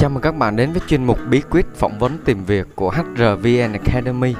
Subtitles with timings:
[0.00, 2.90] Chào mừng các bạn đến với chuyên mục bí quyết phỏng vấn tìm việc của
[2.90, 4.34] HRVN Academy.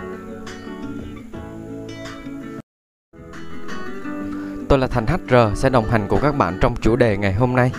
[4.69, 7.57] Tôi là Thành HR sẽ đồng hành cùng các bạn trong chủ đề ngày hôm
[7.57, 7.73] nay.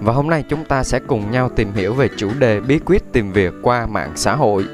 [0.00, 3.12] Và hôm nay chúng ta sẽ cùng nhau tìm hiểu về chủ đề bí quyết
[3.12, 4.64] tìm việc qua mạng xã hội.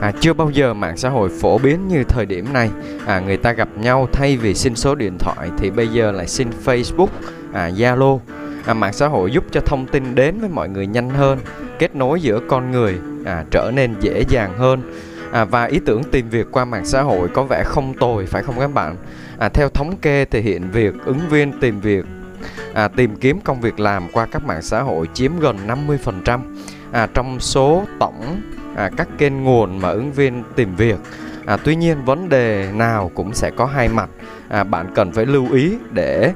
[0.00, 2.70] À, chưa bao giờ mạng xã hội phổ biến như thời điểm này.
[3.06, 6.28] À, người ta gặp nhau thay vì xin số điện thoại thì bây giờ lại
[6.28, 7.08] xin Facebook,
[7.52, 8.18] à, Zalo.
[8.64, 11.38] À, mạng xã hội giúp cho thông tin đến với mọi người nhanh hơn
[11.78, 12.94] kết nối giữa con người
[13.24, 14.82] à, trở nên dễ dàng hơn.
[15.32, 18.42] À, và ý tưởng tìm việc qua mạng xã hội có vẻ không tồi phải
[18.42, 18.96] không các bạn?
[19.38, 22.04] À, theo thống kê thì hiện việc ứng viên tìm việc
[22.74, 25.56] à, tìm kiếm công việc làm qua các mạng xã hội chiếm gần
[26.24, 26.40] 50%
[26.92, 28.40] à, trong số tổng
[28.78, 30.98] à, các kênh nguồn mà ứng viên tìm việc.
[31.46, 34.10] À, tuy nhiên vấn đề nào cũng sẽ có hai mặt.
[34.48, 36.32] À, bạn cần phải lưu ý để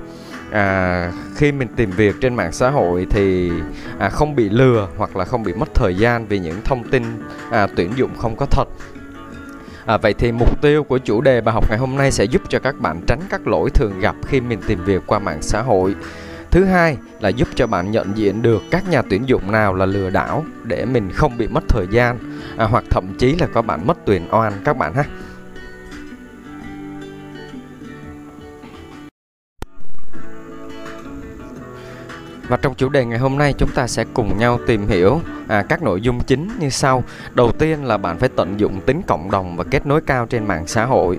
[0.50, 3.50] à, khi mình tìm việc trên mạng xã hội thì
[3.98, 7.02] à, không bị lừa hoặc là không bị mất thời gian vì những thông tin
[7.50, 8.68] à, tuyển dụng không có thật.
[9.86, 12.42] À, vậy thì mục tiêu của chủ đề bài học ngày hôm nay sẽ giúp
[12.48, 15.62] cho các bạn tránh các lỗi thường gặp khi mình tìm việc qua mạng xã
[15.62, 15.94] hội.
[16.52, 19.86] Thứ hai là giúp cho bạn nhận diện được các nhà tuyển dụng nào là
[19.86, 22.18] lừa đảo để mình không bị mất thời gian
[22.56, 25.04] à, hoặc thậm chí là có bạn mất tuyển oan các bạn ha.
[32.48, 35.62] Và trong chủ đề ngày hôm nay chúng ta sẽ cùng nhau tìm hiểu à,
[35.68, 37.04] các nội dung chính như sau.
[37.34, 40.46] Đầu tiên là bạn phải tận dụng tính cộng đồng và kết nối cao trên
[40.46, 41.18] mạng xã hội.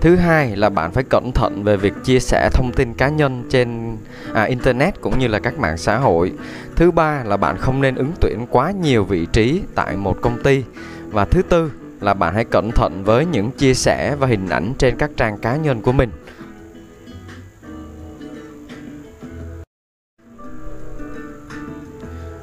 [0.00, 3.44] Thứ hai là bạn phải cẩn thận về việc chia sẻ thông tin cá nhân
[3.50, 3.96] trên
[4.34, 6.32] à, internet cũng như là các mạng xã hội.
[6.76, 10.42] Thứ ba là bạn không nên ứng tuyển quá nhiều vị trí tại một công
[10.42, 10.64] ty.
[11.08, 14.72] Và thứ tư là bạn hãy cẩn thận với những chia sẻ và hình ảnh
[14.78, 16.10] trên các trang cá nhân của mình.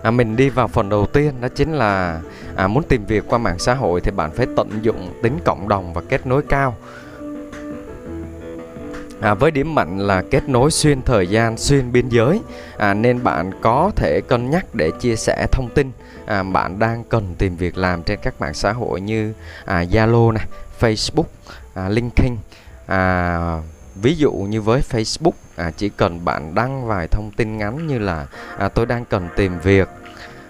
[0.05, 2.21] à, mình đi vào phần đầu tiên đó chính là
[2.55, 5.67] à, muốn tìm việc qua mạng xã hội thì bạn phải tận dụng tính cộng
[5.67, 6.75] đồng và kết nối cao
[9.21, 12.41] à, với điểm mạnh là kết nối xuyên thời gian xuyên biên giới.
[12.77, 15.91] À, nên bạn có thể cân nhắc để chia sẻ thông tin.
[16.25, 19.33] À, bạn đang cần tìm việc làm trên các mạng xã hội như
[19.65, 20.45] à, Zalo này,
[20.79, 21.25] Facebook,
[21.73, 22.37] à, LinkedIn.
[22.87, 23.61] À,
[23.95, 27.99] ví dụ như với Facebook à, chỉ cần bạn đăng vài thông tin ngắn như
[27.99, 28.27] là
[28.57, 29.89] à, tôi đang cần tìm việc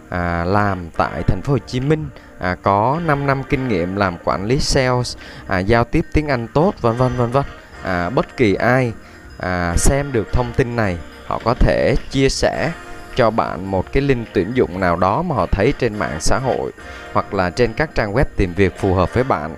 [0.09, 2.09] à, làm tại thành phố Hồ Chí Minh
[2.39, 6.47] à, có 5 năm kinh nghiệm làm quản lý sales à, giao tiếp tiếng Anh
[6.53, 7.45] tốt vân vân vân vân
[7.85, 8.93] à, bất kỳ ai
[9.37, 12.71] à, xem được thông tin này họ có thể chia sẻ
[13.15, 16.39] cho bạn một cái link tuyển dụng nào đó mà họ thấy trên mạng xã
[16.39, 16.71] hội
[17.13, 19.55] hoặc là trên các trang web tìm việc phù hợp với bạn.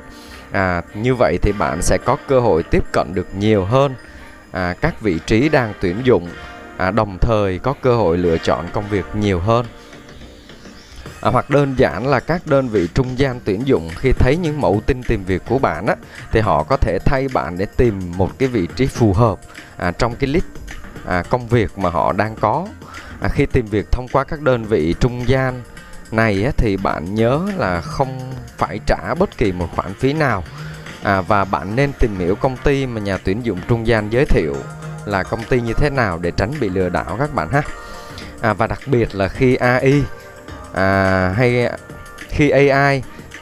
[0.51, 3.95] À, như vậy thì bạn sẽ có cơ hội tiếp cận được nhiều hơn
[4.51, 6.29] à, các vị trí đang tuyển dụng
[6.77, 9.65] à, đồng thời có cơ hội lựa chọn công việc nhiều hơn
[11.21, 14.61] à, hoặc đơn giản là các đơn vị trung gian tuyển dụng khi thấy những
[14.61, 15.95] mẫu tin tìm việc của bạn á,
[16.31, 19.39] thì họ có thể thay bạn để tìm một cái vị trí phù hợp
[19.77, 20.45] à, trong cái list
[21.05, 22.67] à, công việc mà họ đang có.
[23.21, 25.61] À, khi tìm việc thông qua các đơn vị trung gian
[26.11, 30.43] này á, thì bạn nhớ là không phải trả bất kỳ một khoản phí nào.
[31.03, 34.25] À, và bạn nên tìm hiểu công ty mà nhà tuyển dụng trung gian giới
[34.25, 34.55] thiệu
[35.05, 37.61] là công ty như thế nào để tránh bị lừa đảo các bạn ha.
[38.41, 40.03] À, và đặc biệt là khi AI
[40.73, 41.69] à, hay
[42.29, 43.01] khi AI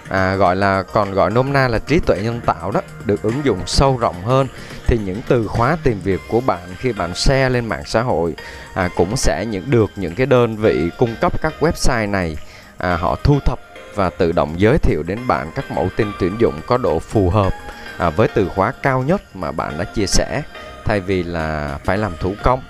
[0.10, 3.46] à, gọi là còn gọi nôm na là trí tuệ nhân tạo đó được ứng
[3.46, 4.48] dụng sâu rộng hơn
[4.88, 8.34] thì những từ khóa tìm việc của bạn khi bạn share lên mạng xã hội
[8.74, 12.38] à, cũng sẽ những được những cái đơn vị cung cấp các website này
[12.78, 13.60] à, họ thu thập
[13.96, 17.30] và tự động giới thiệu đến bạn các mẫu tin tuyển dụng có độ phù
[17.30, 17.54] hợp
[17.98, 20.42] à, với từ khóa cao nhất mà bạn đã chia sẻ
[20.86, 22.62] thay vì là phải làm thủ công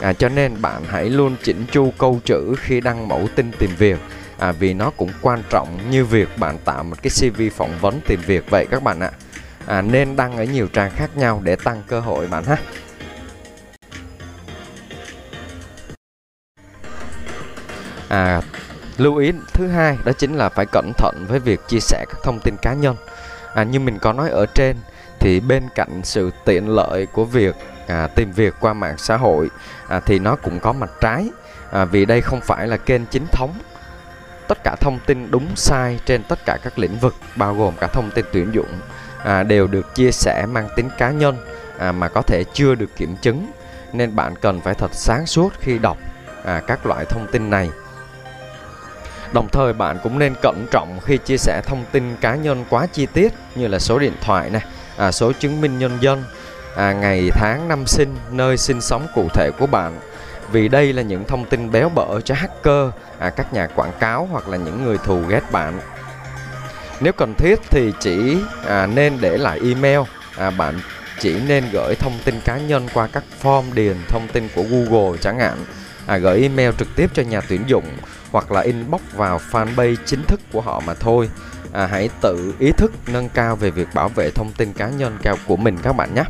[0.00, 3.70] à, cho nên bạn hãy luôn chỉnh chu câu chữ khi đăng mẫu tin tìm
[3.78, 3.98] việc.
[4.38, 8.00] À, vì nó cũng quan trọng như việc bạn tạo một cái CV phỏng vấn
[8.06, 8.50] tìm việc.
[8.50, 9.10] Vậy các bạn ạ
[9.66, 12.56] à, nên đăng ở nhiều trang khác nhau để tăng cơ hội bạn ha.
[18.08, 18.42] À,
[18.96, 22.18] lưu ý thứ hai đó chính là phải cẩn thận với việc chia sẻ các
[22.22, 22.96] thông tin cá nhân.
[23.54, 24.76] À, như mình có nói ở trên
[25.20, 27.54] thì bên cạnh sự tiện lợi của việc
[27.86, 29.50] à, tìm việc qua mạng xã hội
[29.88, 31.28] à, thì nó cũng có mặt trái.
[31.72, 33.54] À, vì đây không phải là kênh chính thống.
[34.48, 37.86] Tất cả thông tin đúng sai trên tất cả các lĩnh vực bao gồm cả
[37.86, 38.80] thông tin tuyển dụng
[39.24, 41.36] à, đều được chia sẻ mang tính cá nhân
[41.78, 43.50] à, mà có thể chưa được kiểm chứng.
[43.92, 45.98] Nên bạn cần phải thật sáng suốt khi đọc
[46.44, 47.70] à, các loại thông tin này.
[49.32, 52.86] Đồng thời bạn cũng nên cẩn trọng khi chia sẻ thông tin cá nhân quá
[52.86, 54.62] chi tiết như là số điện thoại này,
[54.96, 56.24] à, số chứng minh nhân dân,
[56.76, 60.00] à, ngày tháng năm sinh, nơi sinh sống cụ thể của bạn.
[60.52, 64.28] Vì đây là những thông tin béo bở cho hacker, à, các nhà quảng cáo
[64.32, 65.80] hoặc là những người thù ghét bạn.
[67.00, 68.36] Nếu cần thiết thì chỉ
[68.66, 70.00] à, nên để lại email.
[70.36, 70.80] À, bạn
[71.20, 75.18] chỉ nên gửi thông tin cá nhân qua các form điền thông tin của Google
[75.20, 75.58] chẳng hạn.
[76.06, 77.84] À, gửi email trực tiếp cho nhà tuyển dụng
[78.32, 81.30] hoặc là inbox vào fanpage chính thức của họ mà thôi.
[81.72, 85.18] À, hãy tự ý thức nâng cao về việc bảo vệ thông tin cá nhân
[85.22, 86.24] cao của mình các bạn nhé.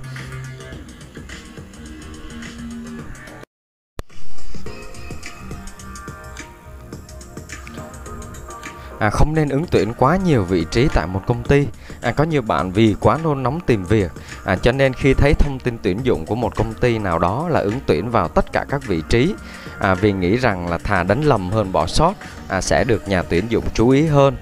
[8.99, 11.67] À, không nên ứng tuyển quá nhiều vị trí tại một công ty.
[12.01, 14.11] À, có nhiều bạn vì quá nôn nóng tìm việc.
[14.45, 17.49] À, cho nên khi thấy thông tin tuyển dụng của một công ty nào đó
[17.49, 19.35] là ứng tuyển vào tất cả các vị trí
[19.79, 22.15] à, vì nghĩ rằng là thà đánh lầm hơn bỏ sót
[22.49, 24.37] à, sẽ được nhà tuyển dụng chú ý hơn.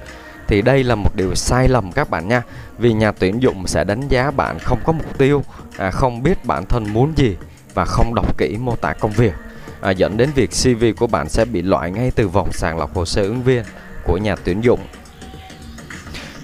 [0.49, 2.43] Thì đây là một điều sai lầm các bạn nha
[2.79, 5.43] vì nhà tuyển dụng sẽ đánh giá bạn không có mục tiêu
[5.77, 7.37] à, không biết bản thân muốn gì
[7.75, 9.35] và không đọc kỹ mô tả công việc.
[9.81, 12.95] À, dẫn đến việc CV của bạn sẽ bị loại ngay từ vòng sàng lọc
[12.95, 13.65] hồ sơ ứng viên
[14.05, 14.81] của nhà tuyển dụng.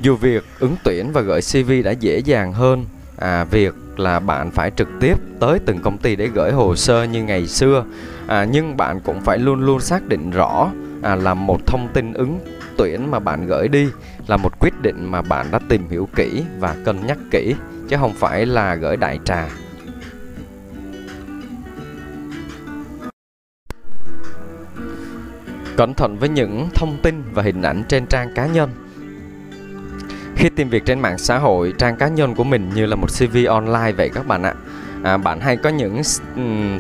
[0.01, 2.87] Dù việc ứng tuyển và gửi CV đã dễ dàng hơn
[3.17, 7.05] à, việc là bạn phải trực tiếp tới từng công ty để gửi hồ sơ
[7.05, 7.85] như ngày xưa,
[8.27, 10.71] à, nhưng bạn cũng phải luôn luôn xác định rõ
[11.03, 12.41] à, là một thông tin ứng
[12.77, 13.89] tuyển mà bạn gửi đi
[14.27, 17.55] là một quyết định mà bạn đã tìm hiểu kỹ và cân nhắc kỹ
[17.89, 19.49] chứ không phải là gửi đại trà
[25.81, 28.71] Cẩn thận với những thông tin và hình ảnh trên trang cá nhân.
[30.37, 33.06] Khi tìm việc trên mạng xã hội, trang cá nhân của mình như là một
[33.19, 34.55] CV online vậy các bạn ạ.
[35.03, 36.03] À, bạn hay có những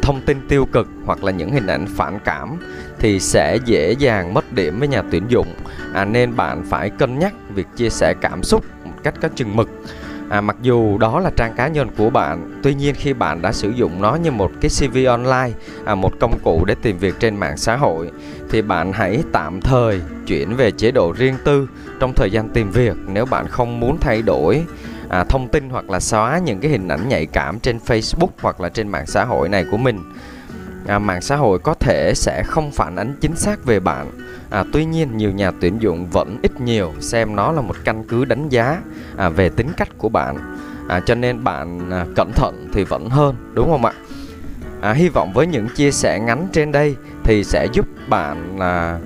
[0.02, 2.56] thông tin tiêu cực hoặc là những hình ảnh phản cảm
[2.98, 5.54] thì sẽ dễ dàng mất điểm với nhà tuyển dụng.
[5.94, 9.56] À, nên bạn phải cân nhắc việc chia sẻ cảm xúc một cách có chừng
[9.56, 9.70] mực
[10.30, 13.52] à, mặc dù đó là trang cá nhân của bạn tuy nhiên khi bạn đã
[13.52, 15.50] sử dụng nó như một cái cv online
[15.84, 18.10] à, một công cụ để tìm việc trên mạng xã hội
[18.50, 21.68] thì bạn hãy tạm thời chuyển về chế độ riêng tư
[22.00, 24.64] trong thời gian tìm việc nếu bạn không muốn thay đổi
[25.10, 28.60] à, thông tin hoặc là xóa những cái hình ảnh nhạy cảm trên facebook hoặc
[28.60, 29.98] là trên mạng xã hội này của mình.
[30.86, 34.10] À, mạng xã hội có thể sẽ không phản ánh chính xác về bạn
[34.50, 38.04] à, tuy nhiên nhiều nhà tuyển dụng vẫn ít nhiều xem nó là một căn
[38.08, 38.82] cứ đánh giá
[39.16, 40.36] à, về tính cách của bạn.
[40.88, 43.92] À, cho nên bạn à, cẩn thận thì vẫn hơn đúng không ạ?
[44.80, 48.98] À, hy vọng với những chia sẻ ngắn trên đây thì sẽ giúp bạn à,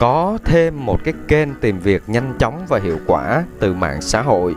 [0.00, 4.22] có thêm một cái kênh tìm việc nhanh chóng và hiệu quả từ mạng xã
[4.22, 4.54] hội.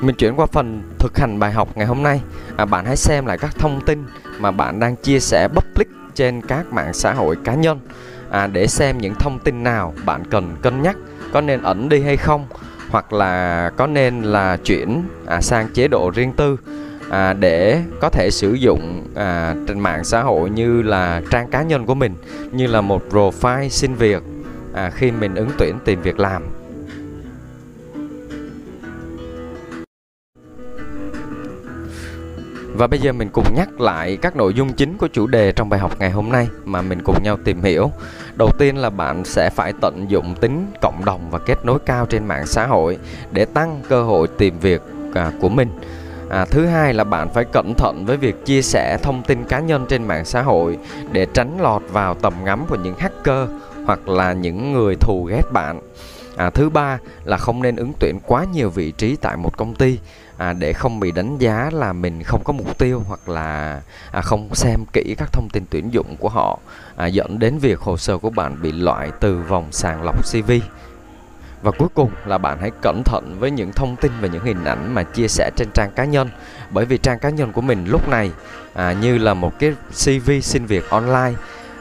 [0.00, 2.20] Mình chuyển qua phần thực hành bài học ngày hôm nay.
[2.56, 4.04] À, bạn hãy xem lại các thông tin
[4.38, 7.80] mà bạn đang chia sẻ public trên các mạng xã hội cá nhân
[8.30, 10.96] à, để xem những thông tin nào bạn cần cân nhắc
[11.32, 12.46] có nên ẩn đi hay không
[12.90, 16.56] hoặc là có nên là chuyển à, sang chế độ riêng tư
[17.10, 21.62] à, để có thể sử dụng à, trên mạng xã hội như là trang cá
[21.62, 22.14] nhân của mình
[22.52, 24.22] như là một profile xin việc
[24.74, 26.42] à, khi mình ứng tuyển tìm việc làm
[32.78, 35.68] Và bây giờ mình cùng nhắc lại các nội dung chính của chủ đề trong
[35.68, 37.90] bài học ngày hôm nay mà mình cùng nhau tìm hiểu.
[38.34, 42.06] Đầu tiên là bạn sẽ phải tận dụng tính cộng đồng và kết nối cao
[42.06, 42.98] trên mạng xã hội
[43.32, 44.82] để tăng cơ hội tìm việc
[45.14, 45.68] à, của mình.
[46.30, 49.60] À, thứ hai là bạn phải cẩn thận với việc chia sẻ thông tin cá
[49.60, 50.78] nhân trên mạng xã hội
[51.12, 53.48] để tránh lọt vào tầm ngắm của những hacker
[53.86, 55.80] hoặc là những người thù ghét bạn.
[56.36, 59.74] À, thứ ba là không nên ứng tuyển quá nhiều vị trí tại một công
[59.74, 59.98] ty
[60.38, 63.80] à, để không bị đánh giá là mình không có mục tiêu hoặc là
[64.12, 66.58] à, không xem kỹ các thông tin tuyển dụng của họ
[66.96, 70.52] à, dẫn đến việc hồ sơ của bạn bị loại từ vòng sàng lọc CV
[71.62, 74.64] và cuối cùng là bạn hãy cẩn thận với những thông tin và những hình
[74.64, 76.30] ảnh mà chia sẻ trên trang cá nhân.
[76.70, 78.30] Bởi vì trang cá nhân của mình lúc này
[78.74, 81.32] à, như là một cái CV xin việc online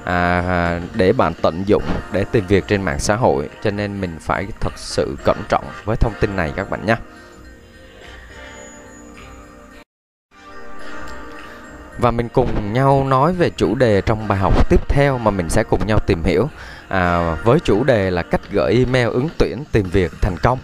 [0.04, 3.50] à, à, để bạn tận dụng để tìm việc trên mạng xã hội.
[3.64, 6.96] Cho nên mình phải thật sự cẩn trọng với thông tin này các bạn nhé.
[12.00, 15.50] Và mình cùng nhau nói về chủ đề trong bài học tiếp theo mà mình
[15.50, 16.50] sẽ cùng nhau tìm hiểu
[16.88, 20.60] à, với chủ đề là cách gửi email ứng tuyển tìm việc thành công.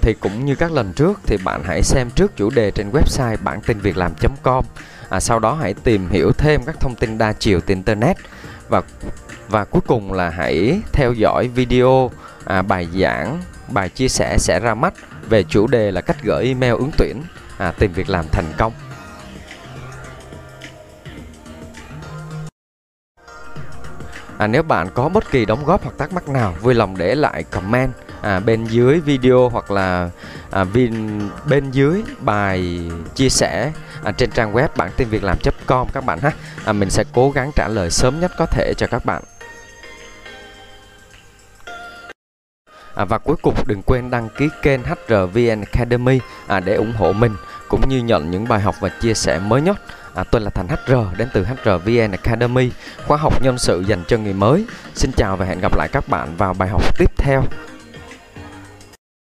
[0.00, 3.36] Thì cũng như các lần trước thì bạn hãy xem trước chủ đề trên website
[3.44, 4.64] bản tin việc làm.com
[5.08, 8.16] à, sau đó hãy tìm hiểu thêm các thông tin đa chiều trên internet.
[8.68, 8.82] Và
[9.48, 12.10] và cuối cùng là hãy theo dõi video
[12.44, 14.94] à, bài giảng bài chia sẻ sẽ ra mắt
[15.28, 17.22] về chủ đề là cách gửi email ứng tuyển
[17.58, 18.72] à, tìm việc làm thành công.
[24.38, 27.14] À, nếu bạn có bất kỳ đóng góp hoặc thắc mắc nào, vui lòng để
[27.14, 27.92] lại comment.
[28.22, 30.10] À, bên dưới video hoặc là
[30.50, 33.72] à, vin bên dưới bài chia sẻ
[34.04, 36.30] à, trên trang web bản tin việc làm com các bạn ha.
[36.64, 39.22] À, mình sẽ cố gắng trả lời sớm nhất có thể cho các bạn.
[42.94, 47.12] À, và cuối cùng đừng quên đăng ký kênh HRVN Academy à, để ủng hộ
[47.12, 47.36] mình
[47.68, 49.76] cũng như nhận những bài học và chia sẻ mới nhất.
[50.16, 52.70] À, tôi là Thành HR đến từ HRVN Academy,
[53.06, 54.64] khóa học nhân sự dành cho người mới.
[54.94, 57.42] Xin chào và hẹn gặp lại các bạn vào bài học tiếp theo.